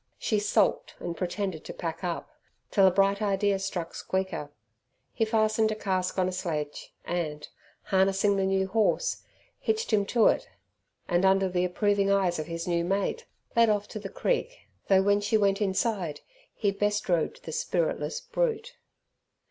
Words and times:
She 0.17 0.39
sulked 0.39 0.95
and 0.97 1.15
pretended 1.15 1.63
to 1.65 1.75
pack 1.75 2.03
up, 2.03 2.31
till 2.71 2.87
a 2.87 2.91
bright 2.91 3.21
idea 3.21 3.59
struck 3.59 3.93
Squeaker. 3.93 4.49
He 5.13 5.25
fastened 5.25 5.71
a 5.71 5.75
cask 5.75 6.17
on 6.17 6.27
a 6.27 6.31
sledge 6.31 6.91
and, 7.05 7.47
harnessing 7.83 8.35
the 8.35 8.47
new 8.47 8.65
horse, 8.67 9.21
hitched 9.59 9.93
him 9.93 10.07
to 10.07 10.25
it, 10.25 10.49
and, 11.07 11.23
under 11.23 11.47
the 11.47 11.65
approving 11.65 12.09
eyes 12.09 12.39
of 12.39 12.47
his 12.47 12.65
new 12.67 12.83
mate, 12.83 13.27
led 13.55 13.69
off 13.69 13.87
to 13.89 13.99
the 13.99 14.09
creek, 14.09 14.67
though, 14.87 15.03
when 15.03 15.21
she 15.21 15.37
went 15.37 15.61
inside, 15.61 16.21
he 16.55 16.71
bestrode 16.71 17.39
the 17.43 17.51
spiritless 17.51 18.21
brute. 18.21 18.77